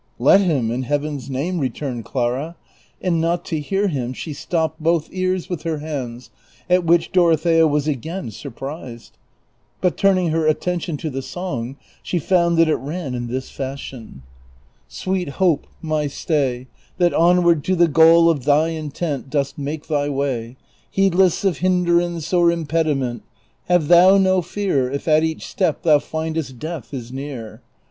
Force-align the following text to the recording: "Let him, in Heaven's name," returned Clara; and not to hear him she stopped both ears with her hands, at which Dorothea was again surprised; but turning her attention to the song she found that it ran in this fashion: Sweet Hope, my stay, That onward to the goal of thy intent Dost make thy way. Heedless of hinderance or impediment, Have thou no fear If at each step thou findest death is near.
"Let 0.31 0.41
him, 0.41 0.71
in 0.71 0.81
Heaven's 0.81 1.29
name," 1.29 1.59
returned 1.59 2.05
Clara; 2.05 2.55
and 3.03 3.21
not 3.21 3.45
to 3.45 3.59
hear 3.59 3.87
him 3.87 4.13
she 4.13 4.33
stopped 4.33 4.81
both 4.81 5.07
ears 5.11 5.47
with 5.47 5.61
her 5.61 5.77
hands, 5.77 6.31
at 6.67 6.83
which 6.83 7.11
Dorothea 7.11 7.67
was 7.67 7.87
again 7.87 8.31
surprised; 8.31 9.15
but 9.79 9.97
turning 9.97 10.29
her 10.29 10.47
attention 10.47 10.97
to 10.97 11.11
the 11.11 11.21
song 11.21 11.75
she 12.01 12.17
found 12.17 12.57
that 12.57 12.67
it 12.67 12.77
ran 12.77 13.13
in 13.13 13.27
this 13.27 13.51
fashion: 13.51 14.23
Sweet 14.87 15.29
Hope, 15.37 15.67
my 15.83 16.07
stay, 16.07 16.65
That 16.97 17.13
onward 17.13 17.63
to 17.65 17.75
the 17.75 17.87
goal 17.87 18.27
of 18.27 18.43
thy 18.45 18.69
intent 18.69 19.29
Dost 19.29 19.59
make 19.59 19.87
thy 19.87 20.09
way. 20.09 20.57
Heedless 20.89 21.43
of 21.45 21.59
hinderance 21.59 22.33
or 22.33 22.51
impediment, 22.51 23.21
Have 23.67 23.87
thou 23.87 24.17
no 24.17 24.41
fear 24.41 24.89
If 24.89 25.07
at 25.07 25.23
each 25.23 25.45
step 25.45 25.83
thou 25.83 25.99
findest 25.99 26.57
death 26.57 26.91
is 26.91 27.11
near. 27.11 27.61